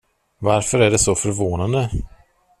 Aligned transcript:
Varför 0.39 0.79
är 0.79 0.89
det 0.91 0.97
så 0.99 1.15
förvånande? 1.15 1.89